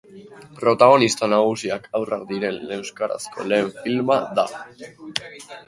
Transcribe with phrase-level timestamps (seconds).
[0.61, 4.49] Protagonista nagusiak haurrak diren euskarazko lehen filma da.